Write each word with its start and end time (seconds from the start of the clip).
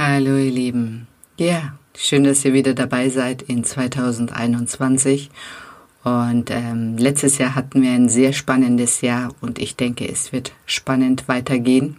Hallo 0.00 0.36
ihr 0.36 0.52
Lieben. 0.52 1.08
Ja, 1.38 1.76
schön, 1.96 2.22
dass 2.22 2.44
ihr 2.44 2.52
wieder 2.52 2.72
dabei 2.72 3.08
seid 3.08 3.42
in 3.42 3.64
2021. 3.64 5.28
Und 6.04 6.52
ähm, 6.52 6.96
letztes 6.96 7.38
Jahr 7.38 7.56
hatten 7.56 7.82
wir 7.82 7.90
ein 7.90 8.08
sehr 8.08 8.32
spannendes 8.32 9.00
Jahr 9.00 9.34
und 9.40 9.58
ich 9.58 9.74
denke, 9.74 10.08
es 10.08 10.32
wird 10.32 10.52
spannend 10.66 11.26
weitergehen. 11.26 11.96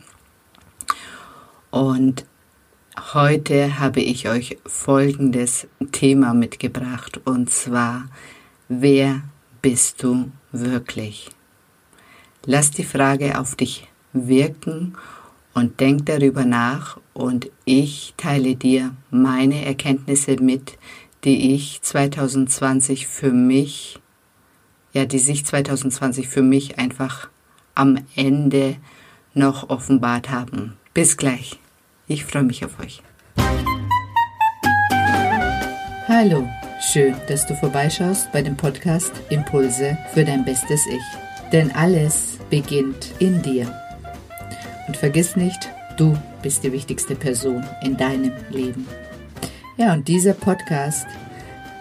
Und 1.71 2.23
heute 3.13 3.79
habe 3.79 3.99
ich 3.99 4.29
euch 4.29 4.57
folgendes 4.65 5.67
Thema 5.91 6.33
mitgebracht 6.33 7.19
und 7.25 7.49
zwar, 7.49 8.05
wer 8.69 9.23
bist 9.61 10.01
du 10.03 10.31
wirklich? 10.53 11.27
Lass 12.45 12.71
die 12.71 12.85
Frage 12.85 13.37
auf 13.37 13.57
dich 13.57 13.89
wirken 14.13 14.95
und 15.53 15.81
denk 15.81 16.05
darüber 16.05 16.45
nach 16.45 16.97
und 17.19 17.51
ich 17.65 18.13
teile 18.15 18.55
dir 18.55 18.95
meine 19.11 19.65
Erkenntnisse 19.65 20.37
mit, 20.41 20.77
die 21.25 21.53
ich 21.53 21.81
2020 21.81 23.07
für 23.07 23.33
mich, 23.33 23.99
ja, 24.93 25.05
die 25.05 25.19
sich 25.19 25.45
2020 25.45 26.29
für 26.29 26.41
mich 26.41 26.79
einfach 26.79 27.29
am 27.75 27.97
Ende 28.15 28.77
noch 29.33 29.69
offenbart 29.69 30.29
haben. 30.29 30.77
Bis 30.93 31.17
gleich. 31.17 31.59
Ich 32.07 32.23
freue 32.23 32.43
mich 32.43 32.63
auf 32.63 32.79
euch. 32.79 33.03
Hallo, 36.07 36.47
schön, 36.81 37.15
dass 37.27 37.45
du 37.45 37.55
vorbeischaust 37.55 38.31
bei 38.31 38.41
dem 38.41 38.55
Podcast 38.55 39.11
Impulse 39.29 39.97
für 40.13 40.23
dein 40.23 40.45
bestes 40.45 40.87
Ich. 40.87 41.51
Denn 41.51 41.69
alles 41.71 42.39
beginnt 42.49 43.13
in 43.19 43.41
dir. 43.41 43.71
Und 44.87 44.95
vergiss 44.95 45.35
nicht, 45.35 45.69
du 45.99 46.17
bist 46.41 46.63
die 46.63 46.71
wichtigste 46.71 47.13
Person 47.13 47.63
in 47.83 47.97
deinem 47.97 48.31
Leben. 48.49 48.87
Ja, 49.77 49.93
und 49.93 50.07
dieser 50.07 50.33
Podcast 50.33 51.05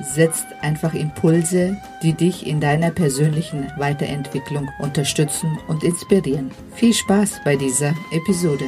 setzt 0.01 0.47
einfach 0.61 0.95
Impulse, 0.95 1.77
die 2.03 2.13
dich 2.13 2.47
in 2.47 2.61
deiner 2.61 2.91
persönlichen 2.91 3.71
Weiterentwicklung 3.77 4.69
unterstützen 4.81 5.59
und 5.69 5.85
inspirieren. 5.85 6.51
Viel 6.75 6.95
Spaß 6.95 7.41
bei 7.45 7.57
dieser 7.57 7.95
Episode. 8.11 8.65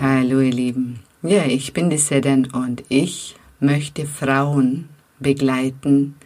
Hallo 0.00 0.40
ihr 0.40 0.52
Lieben. 0.52 1.00
Ja, 1.22 1.44
ich 1.44 1.72
bin 1.72 1.90
die 1.90 1.98
Sedan 1.98 2.46
und 2.46 2.82
ich 2.88 3.36
möchte 3.60 4.06
Frauen 4.06 4.88
begleiten, 5.20 6.16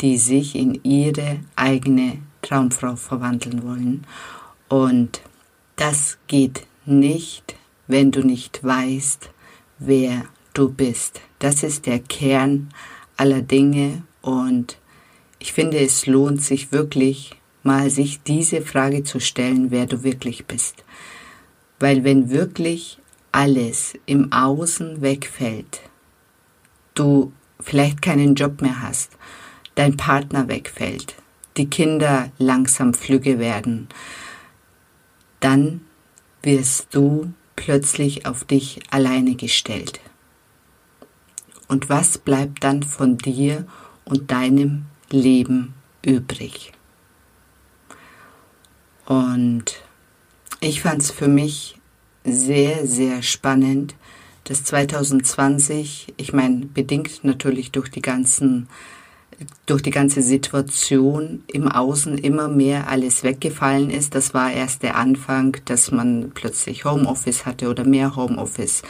die 0.00 0.18
sich 0.18 0.54
in 0.54 0.80
ihre 0.84 1.38
eigene 1.56 2.18
Traumfrau 2.44 2.96
verwandeln 2.96 3.62
wollen. 3.62 4.06
Und 4.68 5.20
das 5.76 6.18
geht 6.26 6.66
nicht, 6.84 7.56
wenn 7.86 8.12
du 8.12 8.22
nicht 8.24 8.62
weißt, 8.62 9.30
wer 9.78 10.24
du 10.52 10.70
bist. 10.70 11.20
Das 11.38 11.62
ist 11.62 11.86
der 11.86 11.98
Kern 11.98 12.68
aller 13.16 13.42
Dinge 13.42 14.02
und 14.22 14.78
ich 15.38 15.52
finde, 15.52 15.78
es 15.78 16.06
lohnt 16.06 16.42
sich 16.42 16.72
wirklich 16.72 17.32
mal 17.62 17.90
sich 17.90 18.22
diese 18.22 18.62
Frage 18.62 19.04
zu 19.04 19.20
stellen, 19.20 19.70
wer 19.70 19.86
du 19.86 20.02
wirklich 20.02 20.46
bist. 20.46 20.84
Weil 21.78 22.04
wenn 22.04 22.30
wirklich 22.30 22.98
alles 23.32 23.94
im 24.06 24.32
Außen 24.32 25.02
wegfällt, 25.02 25.80
du 26.94 27.32
vielleicht 27.60 28.00
keinen 28.00 28.34
Job 28.34 28.62
mehr 28.62 28.82
hast, 28.82 29.12
dein 29.74 29.96
Partner 29.96 30.48
wegfällt, 30.48 31.16
die 31.56 31.70
Kinder 31.70 32.30
langsam 32.38 32.94
flügge 32.94 33.38
werden, 33.38 33.88
dann 35.40 35.82
wirst 36.42 36.94
du 36.94 37.32
plötzlich 37.56 38.26
auf 38.26 38.44
dich 38.44 38.80
alleine 38.90 39.34
gestellt. 39.34 40.00
Und 41.68 41.88
was 41.88 42.18
bleibt 42.18 42.64
dann 42.64 42.82
von 42.82 43.16
dir 43.18 43.66
und 44.04 44.30
deinem 44.30 44.86
Leben 45.10 45.74
übrig? 46.04 46.72
Und 49.06 49.82
ich 50.60 50.80
fand 50.80 51.02
es 51.02 51.10
für 51.10 51.28
mich 51.28 51.78
sehr, 52.24 52.86
sehr 52.86 53.22
spannend, 53.22 53.94
dass 54.44 54.64
2020, 54.64 56.14
ich 56.16 56.32
meine, 56.32 56.66
bedingt 56.66 57.24
natürlich 57.24 57.70
durch 57.70 57.90
die 57.90 58.02
ganzen 58.02 58.68
durch 59.66 59.82
die 59.82 59.90
ganze 59.90 60.22
Situation 60.22 61.42
im 61.46 61.68
Außen 61.68 62.18
immer 62.18 62.48
mehr 62.48 62.88
alles 62.88 63.22
weggefallen 63.22 63.90
ist. 63.90 64.14
Das 64.14 64.34
war 64.34 64.52
erst 64.52 64.82
der 64.82 64.96
Anfang, 64.96 65.56
dass 65.64 65.90
man 65.90 66.32
plötzlich 66.34 66.84
Homeoffice 66.84 67.46
hatte 67.46 67.68
oder 67.68 67.84
mehr 67.84 68.16
Homeoffice, 68.16 68.82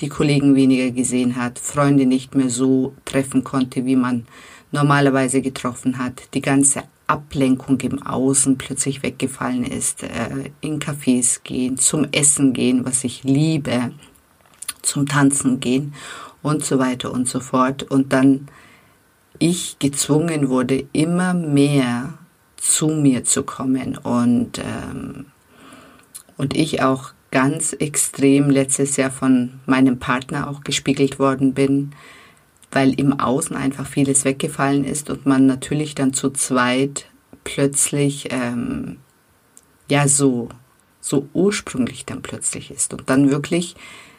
die 0.00 0.08
Kollegen 0.08 0.54
weniger 0.54 0.90
gesehen 0.90 1.36
hat, 1.36 1.58
Freunde 1.58 2.06
nicht 2.06 2.34
mehr 2.34 2.48
so 2.48 2.94
treffen 3.04 3.44
konnte, 3.44 3.84
wie 3.84 3.96
man 3.96 4.26
normalerweise 4.72 5.42
getroffen 5.42 5.98
hat, 5.98 6.22
die 6.34 6.40
ganze 6.40 6.84
Ablenkung 7.06 7.80
im 7.80 8.00
Außen 8.02 8.56
plötzlich 8.56 9.02
weggefallen 9.02 9.64
ist, 9.64 10.04
äh, 10.04 10.50
in 10.60 10.78
Cafés 10.78 11.40
gehen, 11.42 11.76
zum 11.76 12.06
Essen 12.12 12.52
gehen, 12.52 12.84
was 12.84 13.02
ich 13.02 13.24
liebe, 13.24 13.92
zum 14.82 15.06
Tanzen 15.06 15.58
gehen 15.58 15.92
und 16.42 16.64
so 16.64 16.78
weiter 16.78 17.12
und 17.12 17.28
so 17.28 17.40
fort. 17.40 17.82
Und 17.82 18.12
dann 18.12 18.46
ich 19.40 19.78
gezwungen 19.80 20.48
wurde, 20.48 20.84
immer 20.92 21.34
mehr 21.34 22.14
zu 22.56 22.88
mir 22.88 23.24
zu 23.24 23.42
kommen 23.42 23.96
und, 23.96 24.58
ähm, 24.58 25.26
und 26.36 26.56
ich 26.56 26.82
auch 26.82 27.12
ganz 27.30 27.72
extrem 27.72 28.50
letztes 28.50 28.96
Jahr 28.96 29.10
von 29.10 29.60
meinem 29.66 29.98
Partner 29.98 30.48
auch 30.48 30.62
gespiegelt 30.62 31.18
worden 31.18 31.54
bin, 31.54 31.92
weil 32.70 32.98
im 32.98 33.18
Außen 33.18 33.56
einfach 33.56 33.86
vieles 33.86 34.24
weggefallen 34.24 34.84
ist 34.84 35.10
und 35.10 35.26
man 35.26 35.46
natürlich 35.46 35.94
dann 35.94 36.12
zu 36.12 36.30
zweit 36.30 37.06
plötzlich 37.42 38.28
ähm, 38.30 38.98
ja 39.88 40.06
so 40.06 40.50
so 41.00 41.28
ursprünglich 41.32 42.04
dann 42.04 42.20
plötzlich 42.20 42.70
ist 42.70 42.92
und 42.92 43.08
dann 43.08 43.30
wirklich 43.30 43.74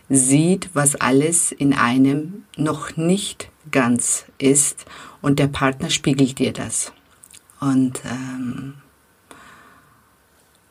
sieht, 0.09 0.71
was 0.73 0.95
alles 0.95 1.51
in 1.51 1.73
einem 1.73 2.43
noch 2.57 2.97
nicht 2.97 3.50
ganz 3.69 4.25
ist 4.37 4.85
und 5.21 5.39
der 5.39 5.47
Partner 5.47 5.89
spiegelt 5.89 6.39
dir 6.39 6.53
das. 6.53 6.91
Und, 7.59 8.01
ähm, 8.05 8.75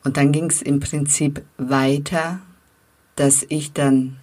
und 0.03 0.17
dann 0.17 0.33
ging 0.33 0.51
es 0.51 0.63
im 0.63 0.81
Prinzip 0.81 1.45
weiter, 1.57 2.41
dass 3.17 3.45
ich 3.49 3.73
dann 3.73 4.17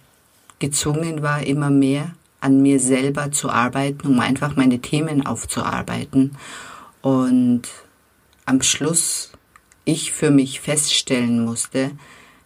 gezwungen 0.58 1.22
war, 1.22 1.44
immer 1.44 1.70
mehr 1.70 2.12
an 2.40 2.60
mir 2.62 2.78
selber 2.78 3.32
zu 3.32 3.48
arbeiten, 3.50 4.06
um 4.06 4.20
einfach 4.20 4.56
meine 4.56 4.80
Themen 4.80 5.26
aufzuarbeiten. 5.26 6.36
Und 7.00 7.62
am 8.44 8.62
Schluss 8.62 9.32
ich 9.84 10.12
für 10.12 10.30
mich 10.30 10.60
feststellen 10.60 11.44
musste, 11.44 11.92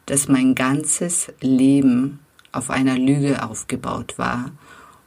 dass 0.06 0.28
mein 0.28 0.54
ganzes 0.54 1.32
Leben 1.40 2.20
auf 2.52 2.70
einer 2.70 2.98
Lüge 2.98 3.42
aufgebaut 3.42 4.18
war 4.18 4.50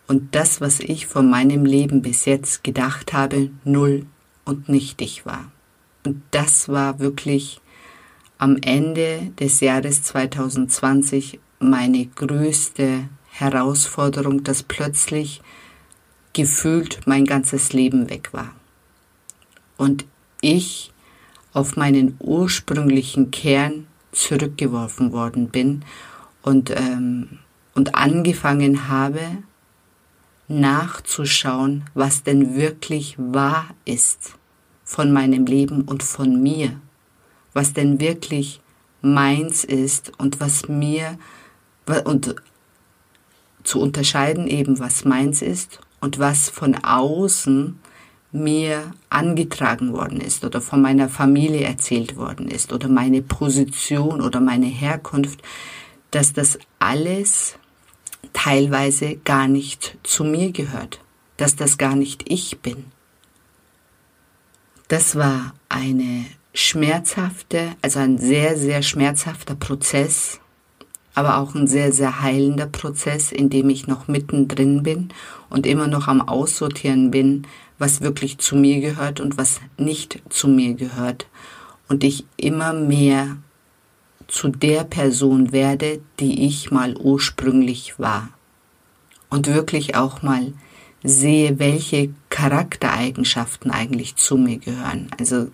und 0.07 0.35
das, 0.35 0.61
was 0.61 0.79
ich 0.79 1.07
von 1.07 1.29
meinem 1.29 1.65
Leben 1.65 2.01
bis 2.01 2.25
jetzt 2.25 2.63
gedacht 2.63 3.13
habe, 3.13 3.49
null 3.63 4.05
und 4.43 4.69
nichtig 4.69 5.25
war. 5.25 5.51
Und 6.05 6.21
das 6.31 6.69
war 6.69 6.99
wirklich 6.99 7.61
am 8.37 8.57
Ende 8.57 9.31
des 9.39 9.59
Jahres 9.61 10.03
2020 10.03 11.39
meine 11.59 12.05
größte 12.05 13.09
Herausforderung, 13.29 14.43
dass 14.43 14.63
plötzlich 14.63 15.41
gefühlt 16.33 16.99
mein 17.05 17.25
ganzes 17.25 17.73
Leben 17.73 18.09
weg 18.09 18.33
war. 18.33 18.53
Und 19.77 20.05
ich 20.41 20.93
auf 21.53 21.77
meinen 21.77 22.17
ursprünglichen 22.19 23.31
Kern 23.31 23.87
zurückgeworfen 24.11 25.11
worden 25.11 25.49
bin 25.49 25.83
und, 26.41 26.69
ähm, 26.69 27.39
und 27.73 27.95
angefangen 27.95 28.89
habe, 28.89 29.21
nachzuschauen, 30.47 31.85
was 31.93 32.23
denn 32.23 32.55
wirklich 32.55 33.15
wahr 33.17 33.67
ist 33.85 34.35
von 34.83 35.11
meinem 35.11 35.45
Leben 35.45 35.81
und 35.83 36.03
von 36.03 36.41
mir, 36.41 36.79
was 37.53 37.73
denn 37.73 37.99
wirklich 37.99 38.61
meins 39.01 39.63
ist 39.63 40.11
und 40.17 40.39
was 40.39 40.67
mir 40.67 41.17
und 42.05 42.35
zu 43.63 43.81
unterscheiden 43.81 44.47
eben, 44.47 44.79
was 44.79 45.05
meins 45.05 45.41
ist 45.41 45.79
und 45.99 46.19
was 46.19 46.49
von 46.49 46.75
außen 46.75 47.79
mir 48.31 48.91
angetragen 49.09 49.93
worden 49.93 50.19
ist 50.19 50.43
oder 50.43 50.61
von 50.61 50.81
meiner 50.81 51.09
Familie 51.09 51.61
erzählt 51.61 52.17
worden 52.17 52.47
ist 52.47 52.73
oder 52.73 52.89
meine 52.89 53.21
Position 53.21 54.21
oder 54.21 54.39
meine 54.39 54.65
Herkunft, 54.65 55.41
dass 56.11 56.33
das 56.33 56.59
alles 56.79 57.57
teilweise 58.35 59.15
gar 59.15 59.47
nicht 59.47 59.97
zu 60.03 60.23
mir 60.23 60.51
gehört, 60.51 60.99
dass 61.37 61.55
das 61.55 61.77
gar 61.77 61.95
nicht 61.95 62.29
ich 62.29 62.59
bin. 62.59 62.85
Das 64.89 65.15
war 65.15 65.55
eine 65.69 66.25
schmerzhafte, 66.53 67.71
also 67.81 67.99
ein 67.99 68.19
sehr, 68.19 68.57
sehr 68.57 68.83
schmerzhafter 68.83 69.55
Prozess, 69.55 70.39
aber 71.15 71.37
auch 71.37 71.55
ein 71.55 71.65
sehr, 71.65 71.91
sehr 71.93 72.21
heilender 72.21 72.67
Prozess, 72.67 73.31
in 73.31 73.49
dem 73.49 73.69
ich 73.69 73.87
noch 73.87 74.07
mittendrin 74.07 74.83
bin 74.83 75.09
und 75.49 75.65
immer 75.65 75.87
noch 75.87 76.07
am 76.07 76.21
Aussortieren 76.21 77.11
bin, 77.11 77.47
was 77.79 78.01
wirklich 78.01 78.37
zu 78.37 78.55
mir 78.57 78.81
gehört 78.81 79.21
und 79.21 79.37
was 79.37 79.61
nicht 79.77 80.21
zu 80.29 80.47
mir 80.47 80.75
gehört. 80.75 81.27
Und 81.87 82.03
ich 82.03 82.25
immer 82.37 82.73
mehr 82.73 83.37
zu 84.27 84.49
der 84.49 84.83
Person 84.83 85.51
werde, 85.51 86.01
die 86.19 86.45
ich 86.45 86.71
mal 86.71 86.95
ursprünglich 86.97 87.99
war. 87.99 88.29
Und 89.29 89.47
wirklich 89.47 89.95
auch 89.95 90.21
mal 90.21 90.53
sehe, 91.03 91.59
welche 91.59 92.09
Charaktereigenschaften 92.29 93.71
eigentlich 93.71 94.15
zu 94.15 94.37
mir 94.37 94.57
gehören. 94.57 95.09
Also 95.19 95.49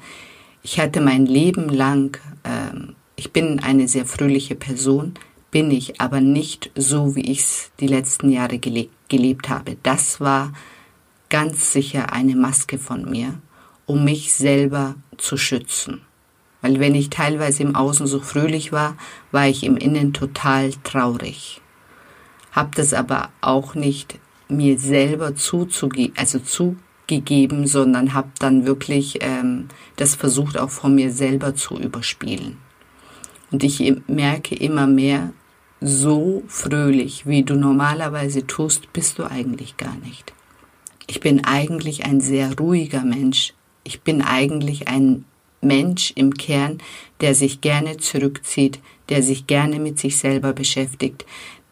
ich 0.63 0.79
hatte 0.79 1.01
mein 1.01 1.25
Leben 1.25 1.69
lang, 1.69 2.17
äh, 2.43 2.93
ich 3.15 3.31
bin 3.31 3.59
eine 3.59 3.87
sehr 3.87 4.05
fröhliche 4.05 4.55
Person, 4.55 5.13
bin 5.51 5.69
ich, 5.69 5.99
aber 5.99 6.21
nicht 6.21 6.71
so, 6.75 7.15
wie 7.15 7.29
ich 7.31 7.39
es 7.39 7.71
die 7.79 7.87
letzten 7.87 8.29
Jahre 8.29 8.57
gele 8.57 8.87
gelebt 9.09 9.49
habe. 9.49 9.75
Das 9.83 10.21
war 10.21 10.53
ganz 11.29 11.73
sicher 11.73 12.13
eine 12.13 12.35
Maske 12.35 12.77
von 12.77 13.09
mir, 13.09 13.33
um 13.85 14.05
mich 14.05 14.33
selber 14.33 14.95
zu 15.17 15.35
schützen. 15.35 16.01
Weil 16.61 16.79
wenn 16.79 16.95
ich 16.95 17.09
teilweise 17.09 17.63
im 17.63 17.75
Außen 17.75 18.07
so 18.07 18.19
fröhlich 18.19 18.71
war, 18.71 18.95
war 19.31 19.47
ich 19.47 19.63
im 19.63 19.77
Innen 19.77 20.13
total 20.13 20.71
traurig. 20.83 21.61
Hab 22.51 22.75
das 22.75 22.93
aber 22.93 23.29
auch 23.41 23.75
nicht 23.75 24.19
mir 24.47 24.77
selber 24.77 25.35
zuzugeben, 25.35 26.13
also 26.17 26.39
zugegeben, 26.39 27.65
sondern 27.67 28.13
hab 28.13 28.37
dann 28.39 28.65
wirklich 28.65 29.19
ähm, 29.21 29.69
das 29.95 30.15
versucht 30.15 30.57
auch 30.57 30.69
von 30.69 30.93
mir 30.93 31.11
selber 31.11 31.55
zu 31.55 31.79
überspielen. 31.79 32.57
Und 33.51 33.63
ich 33.63 33.93
merke 34.07 34.55
immer 34.55 34.87
mehr, 34.87 35.33
so 35.81 36.43
fröhlich, 36.47 37.25
wie 37.25 37.43
du 37.43 37.55
normalerweise 37.55 38.45
tust, 38.45 38.93
bist 38.93 39.17
du 39.17 39.23
eigentlich 39.23 39.77
gar 39.77 39.95
nicht. 39.95 40.31
Ich 41.07 41.19
bin 41.19 41.43
eigentlich 41.43 42.05
ein 42.05 42.21
sehr 42.21 42.55
ruhiger 42.57 43.03
Mensch. 43.03 43.53
Ich 43.83 44.01
bin 44.01 44.21
eigentlich 44.21 44.87
ein 44.87 45.25
Mensch 45.61 46.11
im 46.15 46.33
Kern, 46.33 46.79
der 47.21 47.35
sich 47.35 47.61
gerne 47.61 47.97
zurückzieht, 47.97 48.79
der 49.09 49.23
sich 49.23 49.47
gerne 49.47 49.79
mit 49.79 49.99
sich 49.99 50.17
selber 50.17 50.53
beschäftigt, 50.53 51.25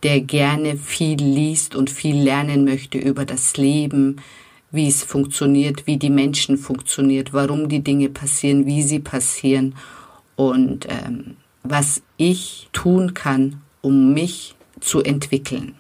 der 0.04 0.22
gerne 0.22 0.78
viel 0.78 1.18
liest 1.18 1.76
und 1.76 1.90
viel 1.90 2.16
lernen 2.16 2.64
möchte 2.64 2.98
über 2.98 3.26
das 3.26 3.58
Leben, 3.58 4.18
wie 4.72 4.88
es 4.88 5.04
funktioniert, 5.04 5.88
wie 5.88 5.98
die 5.98 6.10
Menschen 6.10 6.58
funktioniert, 6.58 7.34
warum 7.34 7.70
die 7.70 7.84
Dinge 7.84 8.10
passieren, 8.10 8.66
wie 8.66 8.84
sie 8.84 9.00
passieren 9.00 9.76
und 10.36 10.88
ähm, 10.90 11.38
was 11.64 12.02
ich 12.18 12.70
tun 12.72 13.14
kann, 13.14 13.62
um 13.82 14.14
mich 14.14 14.56
zu 14.80 15.02
entwickeln. 15.02 15.76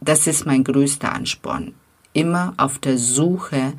Das 0.00 0.26
ist 0.26 0.46
mein 0.46 0.64
größter 0.64 1.12
Ansporn. 1.12 1.74
Immer 2.12 2.54
auf 2.56 2.78
der 2.78 2.98
Suche 2.98 3.74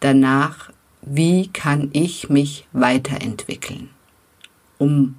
danach, 0.00 0.70
wie 1.06 1.48
kann 1.48 1.90
ich 1.92 2.28
mich 2.28 2.66
weiterentwickeln, 2.72 3.90
um 4.78 5.16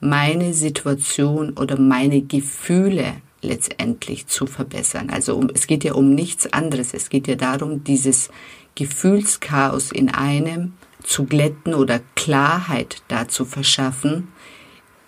meine 0.00 0.54
Situation 0.54 1.52
oder 1.52 1.78
meine 1.78 2.22
Gefühle 2.22 3.16
letztendlich 3.42 4.26
zu 4.26 4.46
verbessern. 4.46 5.10
Also 5.10 5.36
um, 5.36 5.50
es 5.54 5.66
geht 5.66 5.84
ja 5.84 5.94
um 5.94 6.14
nichts 6.14 6.52
anderes. 6.52 6.94
Es 6.94 7.08
geht 7.10 7.28
ja 7.28 7.34
darum, 7.34 7.84
dieses 7.84 8.30
Gefühlschaos 8.74 9.92
in 9.92 10.10
einem 10.10 10.74
zu 11.02 11.24
glätten 11.24 11.74
oder 11.74 12.00
Klarheit 12.14 13.02
dazu 13.08 13.44
verschaffen, 13.44 14.28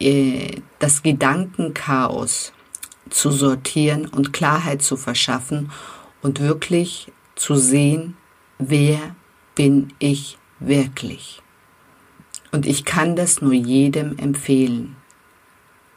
äh, 0.00 0.60
das 0.78 1.02
Gedankenchaos 1.02 2.52
zu 3.10 3.30
sortieren 3.30 4.06
und 4.06 4.32
Klarheit 4.32 4.82
zu 4.82 4.96
verschaffen 4.96 5.70
und 6.22 6.40
wirklich 6.40 7.10
zu 7.34 7.56
sehen, 7.56 8.16
wer 8.58 9.14
bin 9.58 9.92
ich 9.98 10.38
wirklich. 10.60 11.42
Und 12.52 12.64
ich 12.64 12.84
kann 12.84 13.16
das 13.16 13.42
nur 13.42 13.54
jedem 13.54 14.16
empfehlen. 14.16 14.94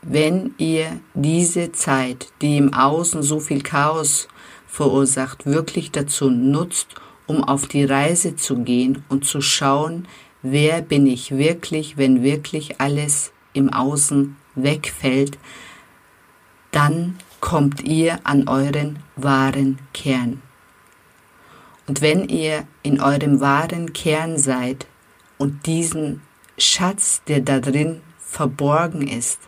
Wenn 0.02 0.56
ihr 0.58 1.00
diese 1.14 1.72
Zeit, 1.72 2.34
die 2.42 2.58
im 2.58 2.74
Außen 2.74 3.22
so 3.22 3.40
viel 3.40 3.62
Chaos 3.62 4.28
verursacht, 4.66 5.46
wirklich 5.46 5.92
dazu 5.92 6.32
nutzt, 6.32 6.96
um 7.28 7.44
auf 7.44 7.68
die 7.68 7.84
Reise 7.84 8.36
zu 8.36 8.64
gehen 8.64 9.04
und 9.10 9.26
zu 9.26 9.42
schauen, 9.42 10.08
wer 10.42 10.82
bin 10.82 11.06
ich 11.06 11.38
wirklich, 11.38 11.98
wenn 11.98 12.24
wirklich 12.24 12.82
alles 12.82 13.32
im 13.54 13.72
Außen 13.72 14.38
wegfällt, 14.56 15.38
dann 16.72 17.16
kommt 17.42 17.84
ihr 17.84 18.22
an 18.24 18.48
euren 18.48 18.98
wahren 19.18 19.78
Kern. 19.94 20.42
Und 21.88 22.02
wenn 22.02 22.30
ihr 22.30 22.68
in 22.84 23.02
eurem 23.02 23.40
wahren 23.40 23.94
Kern 23.94 24.38
seid 24.38 24.88
und 25.38 25.66
diesen 25.66 26.22
Schatz, 26.58 27.22
der 27.28 27.42
da 27.42 27.60
drin 27.60 28.02
verborgen 28.20 29.08
ist, 29.08 29.40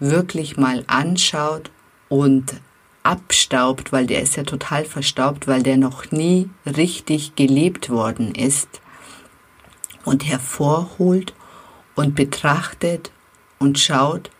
wirklich 0.00 0.56
mal 0.56 0.84
anschaut 0.86 1.70
und 2.08 2.60
abstaubt, 3.02 3.92
weil 3.92 4.06
der 4.06 4.22
ist 4.22 4.36
ja 4.36 4.44
total 4.44 4.84
verstaubt, 4.84 5.46
weil 5.46 5.62
der 5.62 5.76
noch 5.76 6.10
nie 6.10 6.48
richtig 6.64 7.36
gelebt 7.36 7.90
worden 7.90 8.34
ist 8.34 8.80
und 10.04 10.26
hervorholt 10.26 11.34
und 11.94 12.14
betrachtet 12.14 13.12
und 13.58 13.78
schaut, 13.78 14.30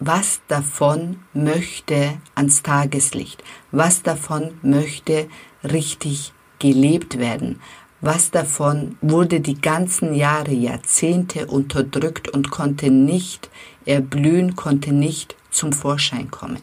was 0.00 0.40
davon 0.48 1.18
möchte 1.32 2.18
ans 2.34 2.62
Tageslicht, 2.62 3.42
was 3.72 4.02
davon 4.02 4.58
möchte 4.62 5.28
richtig 5.64 6.32
gelebt 6.58 7.18
werden, 7.18 7.60
was 8.00 8.30
davon 8.30 8.96
wurde 9.00 9.40
die 9.40 9.60
ganzen 9.60 10.14
Jahre, 10.14 10.52
Jahrzehnte 10.52 11.46
unterdrückt 11.46 12.28
und 12.28 12.50
konnte 12.50 12.90
nicht 12.90 13.50
erblühen, 13.84 14.54
konnte 14.54 14.92
nicht 14.92 15.34
zum 15.50 15.72
Vorschein 15.72 16.30
kommen. 16.30 16.60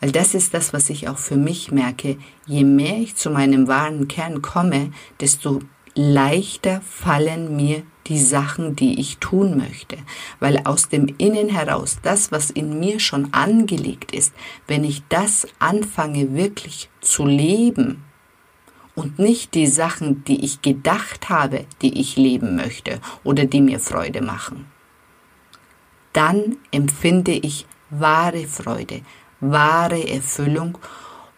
Weil 0.00 0.12
das 0.12 0.34
ist 0.34 0.52
das, 0.52 0.72
was 0.72 0.90
ich 0.90 1.08
auch 1.08 1.18
für 1.18 1.36
mich 1.36 1.70
merke. 1.70 2.18
Je 2.44 2.64
mehr 2.64 2.98
ich 2.98 3.14
zu 3.16 3.30
meinem 3.30 3.68
wahren 3.68 4.08
Kern 4.08 4.42
komme, 4.42 4.90
desto 5.20 5.60
leichter 5.94 6.80
fallen 6.80 7.54
mir 7.54 7.82
die 8.08 8.18
Sachen, 8.18 8.74
die 8.74 8.98
ich 9.00 9.18
tun 9.18 9.56
möchte. 9.56 9.96
Weil 10.40 10.62
aus 10.64 10.88
dem 10.88 11.06
Innen 11.18 11.48
heraus, 11.48 11.98
das, 12.02 12.32
was 12.32 12.50
in 12.50 12.80
mir 12.80 12.98
schon 12.98 13.32
angelegt 13.32 14.12
ist, 14.12 14.34
wenn 14.66 14.82
ich 14.82 15.04
das 15.08 15.46
anfange 15.60 16.34
wirklich 16.34 16.90
zu 17.00 17.24
leben 17.24 18.02
und 18.94 19.18
nicht 19.18 19.54
die 19.54 19.66
Sachen, 19.66 20.24
die 20.24 20.44
ich 20.44 20.62
gedacht 20.62 21.28
habe, 21.28 21.66
die 21.80 22.00
ich 22.00 22.16
leben 22.16 22.56
möchte 22.56 23.00
oder 23.24 23.46
die 23.46 23.60
mir 23.60 23.80
Freude 23.80 24.22
machen, 24.22 24.66
dann 26.12 26.56
empfinde 26.70 27.32
ich 27.32 27.66
wahre 27.90 28.46
Freude, 28.46 29.00
wahre 29.40 30.08
Erfüllung 30.08 30.78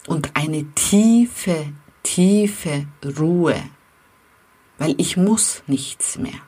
und 0.06 0.30
eine 0.34 0.64
tiefe, 0.74 1.72
tiefe 2.02 2.86
Ruhe 3.18 3.56
weil 4.78 4.94
ich 4.98 5.16
muss 5.16 5.62
nichts 5.66 6.18
mehr. 6.18 6.40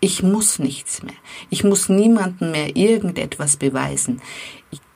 Ich 0.00 0.22
muss 0.22 0.58
nichts 0.58 1.02
mehr. 1.02 1.16
Ich 1.50 1.64
muss 1.64 1.88
niemandem 1.88 2.52
mehr 2.52 2.76
irgendetwas 2.76 3.56
beweisen. 3.56 4.22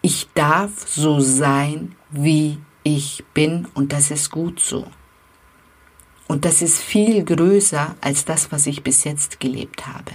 Ich 0.01 0.29
darf 0.35 0.87
so 0.87 1.19
sein, 1.19 1.97
wie 2.11 2.59
ich 2.85 3.25
bin 3.35 3.67
und 3.75 3.93
das 3.93 4.11
ist 4.11 4.31
gut 4.31 4.61
so. 4.61 4.87
Und 6.33 6.45
das 6.45 6.63
ist 6.63 6.79
viel 6.79 7.25
größer 7.25 7.95
als 8.01 8.25
das, 8.25 8.51
was 8.51 8.67
ich 8.67 8.83
bis 8.83 9.05
jetzt 9.05 9.41
gelebt 9.41 9.87
habe. 9.87 10.13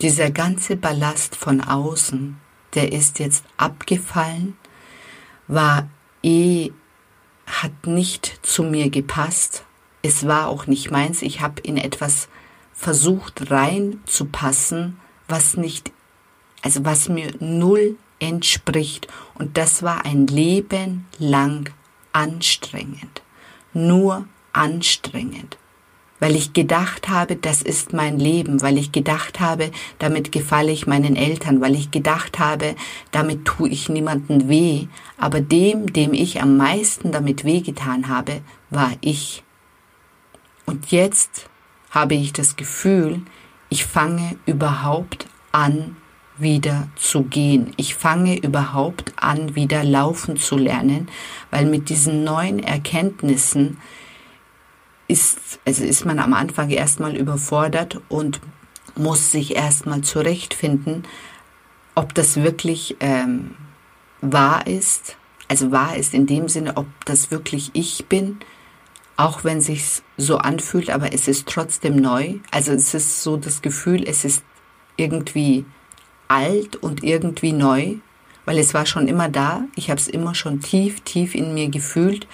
Dieser 0.00 0.30
ganze 0.30 0.76
Ballast 0.76 1.34
von 1.34 1.62
außen, 1.62 2.36
der 2.74 2.92
ist 2.92 3.18
jetzt 3.18 3.44
abgefallen, 3.56 4.58
war 5.46 5.88
eh, 6.22 6.70
hat 7.46 7.86
nicht 7.86 8.40
zu 8.42 8.62
mir 8.62 8.90
gepasst 8.90 9.64
es 10.02 10.26
war 10.26 10.48
auch 10.48 10.66
nicht 10.66 10.90
meins. 10.90 11.22
Ich 11.22 11.40
habe 11.40 11.60
in 11.60 11.76
etwas 11.76 12.28
versucht 12.72 13.50
reinzupassen, 13.50 14.98
was 15.26 15.56
nicht, 15.56 15.92
also 16.62 16.84
was 16.84 17.08
mir 17.08 17.32
null 17.40 17.96
entspricht. 18.20 19.08
Und 19.34 19.58
das 19.58 19.82
war 19.82 20.04
ein 20.04 20.26
Leben 20.26 21.06
lang 21.18 21.70
anstrengend. 22.12 23.22
Nur 23.72 24.26
anstrengend. 24.58 25.56
Weil 26.20 26.34
ich 26.34 26.52
gedacht 26.52 27.08
habe, 27.08 27.36
das 27.36 27.62
ist 27.62 27.92
mein 27.92 28.18
Leben, 28.18 28.60
weil 28.60 28.76
ich 28.76 28.90
gedacht 28.90 29.38
habe, 29.38 29.70
damit 30.00 30.32
gefalle 30.32 30.72
ich 30.72 30.88
meinen 30.88 31.14
Eltern, 31.14 31.60
weil 31.60 31.76
ich 31.76 31.92
gedacht 31.92 32.40
habe, 32.40 32.74
damit 33.12 33.44
tue 33.44 33.68
ich 33.68 33.88
niemanden 33.88 34.48
weh, 34.48 34.88
aber 35.16 35.40
dem, 35.40 35.92
dem 35.92 36.12
ich 36.12 36.42
am 36.42 36.56
meisten 36.56 37.12
damit 37.12 37.44
wehgetan 37.44 38.08
habe, 38.08 38.40
war 38.70 38.92
ich. 39.00 39.44
Und 40.66 40.90
jetzt 40.90 41.48
habe 41.90 42.16
ich 42.16 42.32
das 42.32 42.56
Gefühl, 42.56 43.22
ich 43.68 43.84
fange 43.84 44.36
überhaupt 44.44 45.28
an, 45.52 45.96
wieder 46.36 46.88
zu 46.96 47.22
gehen. 47.22 47.72
Ich 47.76 47.94
fange 47.94 48.36
überhaupt 48.38 49.12
an, 49.16 49.54
wieder 49.54 49.84
laufen 49.84 50.36
zu 50.36 50.56
lernen, 50.56 51.08
weil 51.50 51.66
mit 51.66 51.88
diesen 51.88 52.24
neuen 52.24 52.60
Erkenntnissen 52.62 53.78
ist, 55.08 55.58
also 55.64 55.84
ist 55.84 56.04
man 56.04 56.18
am 56.18 56.34
Anfang 56.34 56.70
erstmal 56.70 57.16
überfordert 57.16 58.00
und 58.08 58.40
muss 58.94 59.32
sich 59.32 59.56
erstmal 59.56 60.02
zurechtfinden, 60.02 61.04
ob 61.94 62.14
das 62.14 62.36
wirklich 62.36 62.96
ähm, 63.00 63.56
wahr 64.20 64.66
ist. 64.66 65.16
Also 65.48 65.72
wahr 65.72 65.96
ist 65.96 66.12
in 66.14 66.26
dem 66.26 66.48
Sinne, 66.48 66.76
ob 66.76 66.86
das 67.06 67.30
wirklich 67.30 67.70
ich 67.72 68.06
bin, 68.06 68.38
auch 69.16 69.44
wenn 69.44 69.60
sich's 69.60 70.02
so 70.16 70.38
anfühlt, 70.38 70.90
aber 70.90 71.12
es 71.12 71.26
ist 71.26 71.48
trotzdem 71.48 71.96
neu. 71.96 72.34
Also 72.50 72.72
es 72.72 72.92
ist 72.94 73.22
so 73.22 73.36
das 73.36 73.62
Gefühl, 73.62 74.04
es 74.06 74.24
ist 74.24 74.44
irgendwie 74.96 75.64
alt 76.28 76.76
und 76.76 77.02
irgendwie 77.02 77.52
neu, 77.52 77.94
weil 78.44 78.58
es 78.58 78.74
war 78.74 78.84
schon 78.84 79.08
immer 79.08 79.28
da. 79.28 79.64
Ich 79.74 79.90
habe 79.90 80.00
es 80.00 80.06
immer 80.06 80.34
schon 80.34 80.60
tief, 80.60 81.00
tief 81.00 81.34
in 81.34 81.54
mir 81.54 81.68
gefühlt, 81.68 82.28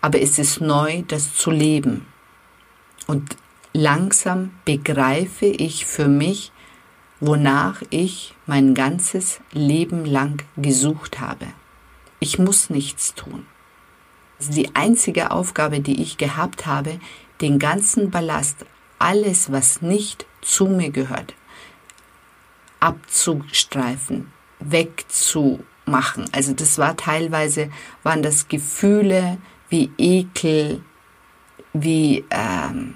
aber 0.00 0.20
es 0.20 0.38
ist 0.38 0.60
neu, 0.60 1.02
das 1.08 1.34
zu 1.34 1.50
leben. 1.50 2.06
Und 3.10 3.36
langsam 3.72 4.52
begreife 4.64 5.46
ich 5.46 5.84
für 5.84 6.06
mich, 6.06 6.52
wonach 7.18 7.82
ich 7.90 8.36
mein 8.46 8.72
ganzes 8.72 9.40
Leben 9.50 10.04
lang 10.04 10.44
gesucht 10.56 11.18
habe. 11.18 11.46
Ich 12.20 12.38
muss 12.38 12.70
nichts 12.70 13.16
tun. 13.16 13.46
Die 14.38 14.76
einzige 14.76 15.32
Aufgabe, 15.32 15.80
die 15.80 16.00
ich 16.00 16.18
gehabt 16.18 16.66
habe, 16.66 17.00
den 17.40 17.58
ganzen 17.58 18.12
Ballast, 18.12 18.64
alles, 19.00 19.50
was 19.50 19.82
nicht 19.82 20.24
zu 20.40 20.66
mir 20.66 20.90
gehört, 20.90 21.34
abzustreifen, 22.78 24.30
wegzumachen. 24.60 26.26
Also 26.30 26.52
das 26.52 26.78
war 26.78 26.96
teilweise, 26.96 27.72
waren 28.04 28.22
das 28.22 28.46
Gefühle 28.46 29.38
wie 29.68 29.90
Ekel, 29.98 30.84
wie 31.72 32.24
ähm, 32.30 32.94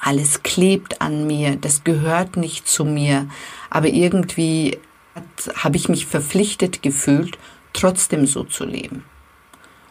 alles 0.00 0.42
klebt 0.42 1.00
an 1.00 1.26
mir, 1.26 1.56
das 1.56 1.84
gehört 1.84 2.36
nicht 2.36 2.68
zu 2.68 2.84
mir, 2.84 3.28
aber 3.70 3.88
irgendwie 3.88 4.78
habe 5.54 5.76
ich 5.76 5.88
mich 5.88 6.06
verpflichtet 6.06 6.82
gefühlt, 6.82 7.38
trotzdem 7.72 8.26
so 8.26 8.44
zu 8.44 8.64
leben. 8.64 9.04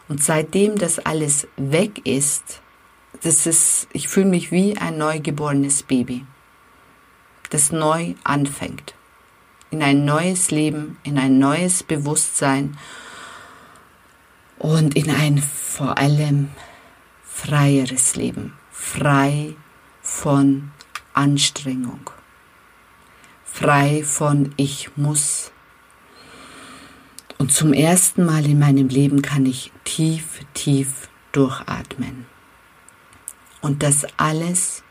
Und 0.08 0.22
seitdem 0.22 0.76
das 0.76 0.98
alles 0.98 1.46
weg 1.56 2.06
ist, 2.06 2.62
das 3.22 3.46
ist, 3.46 3.88
ich 3.92 4.08
fühle 4.08 4.26
mich 4.26 4.50
wie 4.50 4.78
ein 4.78 4.96
neugeborenes 4.96 5.82
Baby 5.82 6.24
das 7.50 7.72
neu 7.72 8.14
anfängt. 8.24 8.94
In 9.70 9.82
ein 9.82 10.04
neues 10.04 10.50
Leben, 10.50 10.98
in 11.02 11.18
ein 11.18 11.38
neues 11.38 11.82
Bewusstsein 11.82 12.78
und 14.58 14.96
in 14.96 15.10
ein 15.10 15.38
vor 15.38 15.98
allem 15.98 16.50
freieres 17.24 18.16
Leben, 18.16 18.54
frei 18.70 19.54
von 20.08 20.72
Anstrengung, 21.12 22.10
frei 23.44 24.02
von 24.02 24.52
ich 24.56 24.96
muss. 24.96 25.52
Und 27.36 27.52
zum 27.52 27.72
ersten 27.72 28.24
Mal 28.24 28.44
in 28.46 28.58
meinem 28.58 28.88
Leben 28.88 29.22
kann 29.22 29.46
ich 29.46 29.70
tief, 29.84 30.40
tief 30.54 31.08
durchatmen. 31.30 32.26
Und 33.60 33.82
das 33.82 34.06
alles 34.16 34.82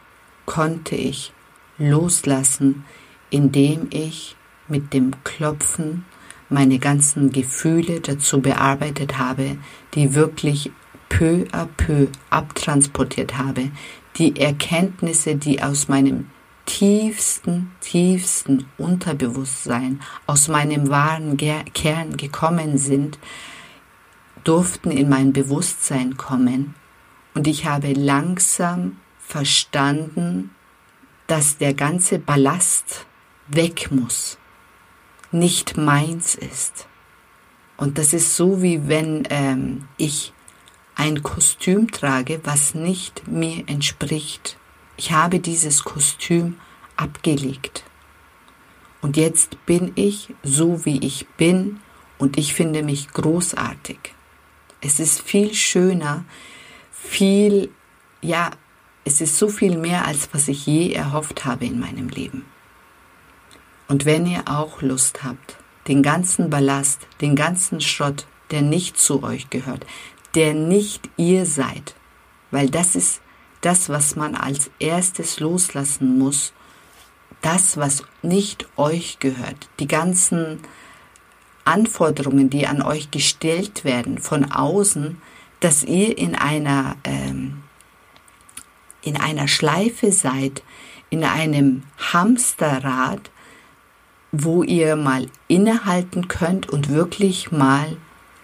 konnte 0.46 0.96
ich 0.96 1.34
loslassen, 1.78 2.86
indem 3.30 3.88
ich 3.90 4.38
mit 4.70 4.94
dem 4.94 5.12
Klopfen 5.24 6.06
meine 6.48 6.80
ganzen 6.80 7.32
Gefühle 7.32 8.00
dazu 8.00 8.40
bearbeitet 8.40 9.18
habe, 9.18 9.58
die 9.94 10.14
wirklich 10.14 10.72
peu 11.10 11.46
à 11.52 11.68
peu 11.76 12.08
abtransportiert 12.30 13.38
habe, 13.38 13.72
die 14.18 14.40
Erkenntnisse, 14.40 15.36
die 15.36 15.62
aus 15.62 15.88
meinem 15.88 16.30
tiefsten, 16.66 17.72
tiefsten 17.80 18.66
Unterbewusstsein, 18.78 20.02
aus 20.26 20.48
meinem 20.48 20.90
wahren 20.90 21.38
Kern 21.38 22.18
gekommen 22.18 22.78
sind, 22.78 23.20
durften 24.44 24.92
in 24.92 25.10
mein 25.10 25.34
Bewusstsein 25.34 26.18
kommen 26.18 26.76
und 27.38 27.46
ich 27.46 27.66
habe 27.66 27.94
langsam 27.94 28.98
verstanden, 29.20 30.50
dass 31.28 31.58
der 31.60 31.76
ganze 31.76 32.18
Ballast 32.18 33.06
weg 33.48 33.92
muss, 33.92 34.40
nicht 35.32 35.78
meins 35.78 36.34
ist. 36.34 36.88
Und 37.76 38.00
das 38.00 38.14
ist 38.14 38.36
so, 38.36 38.64
wie 38.64 38.88
wenn 38.88 39.28
ähm, 39.30 39.88
ich 39.98 40.34
ein 40.98 41.22
Kostüm 41.22 41.92
trage, 41.92 42.42
was 42.44 42.74
nicht 42.74 43.28
mir 43.28 43.64
entspricht. 43.70 44.58
Ich 44.98 45.12
habe 45.12 45.40
dieses 45.40 45.84
Kostüm 45.84 46.60
abgelegt. 46.96 47.84
Und 49.00 49.16
jetzt 49.16 49.64
bin 49.68 49.92
ich 49.94 50.34
so, 50.42 50.86
wie 50.86 51.06
ich 51.06 51.28
bin 51.38 51.80
und 52.18 52.40
ich 52.40 52.56
finde 52.56 52.82
mich 52.82 53.10
großartig. 53.10 54.00
Es 54.82 55.00
ist 55.00 55.22
viel 55.22 55.54
schöner, 55.54 56.26
viel, 56.92 57.70
ja, 58.22 58.50
es 59.06 59.22
ist 59.22 59.38
so 59.38 59.50
viel 59.50 59.78
mehr, 59.78 60.06
als 60.06 60.30
was 60.34 60.48
ich 60.48 60.66
je 60.66 60.94
erhofft 60.94 61.46
habe 61.46 61.66
in 61.66 61.80
meinem 61.80 62.10
Leben. 62.10 62.46
Und 63.88 64.06
wenn 64.06 64.26
ihr 64.26 64.44
auch 64.48 64.82
Lust 64.82 65.24
habt, 65.24 65.58
den 65.88 66.02
ganzen 66.02 66.50
Ballast, 66.50 67.08
den 67.22 67.36
ganzen 67.36 67.82
Schrott, 67.82 68.26
der 68.50 68.64
nicht 68.64 68.98
zu 68.98 69.24
euch 69.24 69.50
gehört, 69.50 69.86
der 70.38 70.54
nicht 70.54 71.10
ihr 71.18 71.48
seid, 71.48 71.96
weil 72.52 72.70
das 72.70 72.96
ist 72.96 73.22
das, 73.62 73.90
was 73.90 74.16
man 74.16 74.36
als 74.36 74.70
erstes 74.78 75.40
loslassen 75.40 76.20
muss, 76.20 76.54
das, 77.42 77.76
was 77.78 78.04
nicht 78.22 78.68
euch 78.78 79.18
gehört, 79.18 79.68
die 79.80 79.88
ganzen 79.88 80.60
Anforderungen, 81.66 82.52
die 82.52 82.68
an 82.68 82.84
euch 82.84 83.10
gestellt 83.10 83.84
werden 83.84 84.20
von 84.20 84.52
außen, 84.52 85.20
dass 85.60 85.84
ihr 85.84 86.16
in 86.16 86.36
einer 86.36 86.96
ähm, 87.04 87.64
in 89.02 89.18
einer 89.18 89.48
Schleife 89.48 90.12
seid, 90.12 90.62
in 91.10 91.24
einem 91.24 91.82
Hamsterrad, 92.14 93.32
wo 94.32 94.62
ihr 94.62 94.96
mal 94.96 95.28
innehalten 95.48 96.28
könnt 96.28 96.70
und 96.70 96.90
wirklich 96.90 97.52
mal, 97.52 97.98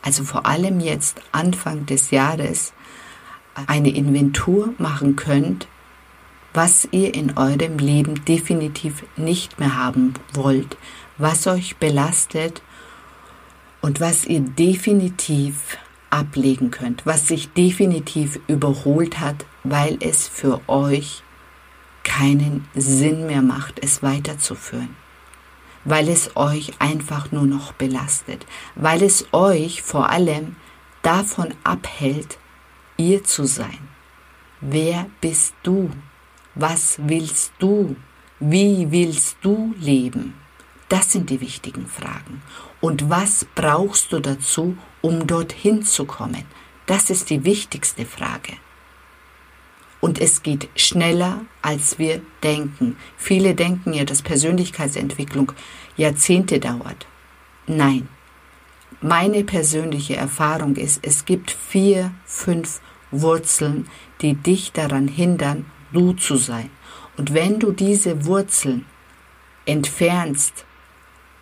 also 0.04 0.24
vor 0.24 0.46
allem 0.46 0.80
jetzt 0.80 1.22
Anfang 1.32 1.88
des 1.88 2.12
Jahres, 2.12 2.74
eine 3.68 3.90
Inventur 3.90 4.74
machen 4.78 5.16
könnt, 5.16 5.68
was 6.54 6.88
ihr 6.92 7.14
in 7.16 7.38
eurem 7.38 7.78
Leben 7.78 8.24
definitiv 8.26 9.04
nicht 9.16 9.60
mehr 9.60 9.76
haben 9.76 10.14
wollt, 10.34 10.78
was 11.18 11.48
euch 11.48 11.78
belastet 11.78 12.62
und 13.82 14.00
was 14.00 14.26
ihr 14.26 14.42
definitiv 14.42 15.78
ablegen 16.10 16.70
könnt, 16.70 17.06
was 17.06 17.28
sich 17.28 17.54
definitiv 17.54 18.40
überholt 18.48 19.20
hat, 19.20 19.46
weil 19.64 19.98
es 20.00 20.28
für 20.28 20.62
euch 20.68 21.24
keinen 22.04 22.68
Sinn 22.76 23.26
mehr 23.26 23.42
macht, 23.42 23.80
es 23.84 24.04
weiterzuführen, 24.04 24.96
weil 25.86 26.10
es 26.10 26.36
euch 26.36 26.74
einfach 26.80 27.32
nur 27.32 27.46
noch 27.46 27.74
belastet, 27.74 28.46
weil 28.76 29.04
es 29.04 29.28
euch 29.34 29.82
vor 29.82 30.10
allem 30.10 30.56
davon 31.02 31.54
abhält, 31.64 32.38
ihr 32.98 33.24
zu 33.24 33.46
sein. 33.46 33.90
Wer 34.62 35.08
bist 35.20 35.56
du? 35.64 35.92
Was 36.56 36.98
willst 37.00 37.54
du? 37.60 37.96
Wie 38.40 38.92
willst 38.92 39.38
du 39.42 39.74
leben? 39.80 40.36
Das 40.90 41.12
sind 41.12 41.30
die 41.30 41.42
wichtigen 41.42 41.88
Fragen. 41.88 42.42
Und 42.80 43.10
was 43.10 43.46
brauchst 43.56 44.12
du 44.12 44.20
dazu, 44.20 44.78
um 45.02 45.26
dorthin 45.26 45.84
zu 45.84 46.06
kommen? 46.06 46.46
Das 46.86 47.10
ist 47.10 47.30
die 47.30 47.46
wichtigste 47.46 48.06
Frage. 48.06 48.54
Und 50.04 50.20
es 50.20 50.44
geht 50.44 50.68
schneller, 50.76 51.46
als 51.62 51.98
wir 51.98 52.20
denken. 52.44 52.98
Viele 53.16 53.56
denken 53.56 53.94
ja, 53.94 54.04
dass 54.04 54.22
Persönlichkeitsentwicklung 54.22 55.54
Jahrzehnte 55.96 56.60
dauert. 56.60 57.08
Nein. 57.68 58.10
Meine 59.00 59.46
persönliche 59.46 60.18
Erfahrung 60.18 60.76
ist, 60.76 61.00
es 61.04 61.24
gibt 61.24 61.52
vier, 61.52 62.12
fünf 62.26 62.82
Wurzeln, 63.12 63.88
die 64.20 64.34
dich 64.34 64.74
daran 64.74 65.08
hindern, 65.08 65.68
du 65.94 66.12
zu 66.12 66.36
sein. 66.36 66.70
Und 67.16 67.34
wenn 67.34 67.60
du 67.60 67.72
diese 67.72 68.26
Wurzeln 68.26 68.86
entfernst, 69.66 70.66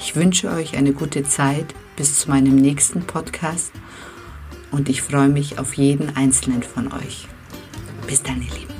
Ich 0.00 0.16
wünsche 0.16 0.50
euch 0.50 0.76
eine 0.76 0.94
gute 0.94 1.22
Zeit 1.22 1.76
bis 1.94 2.18
zu 2.18 2.28
meinem 2.28 2.56
nächsten 2.56 3.02
Podcast 3.02 3.70
und 4.70 4.88
ich 4.88 5.02
freue 5.02 5.28
mich 5.28 5.58
auf 5.58 5.74
jeden 5.74 6.16
einzelnen 6.16 6.62
von 6.62 6.92
euch. 6.92 7.26
Bis 8.06 8.22
dann, 8.22 8.42
ihr 8.42 8.54
Lieben. 8.54 8.79